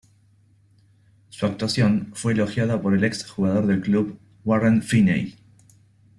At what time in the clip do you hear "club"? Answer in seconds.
3.81-4.17